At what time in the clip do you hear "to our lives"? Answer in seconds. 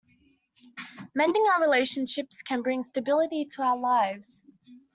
3.45-4.43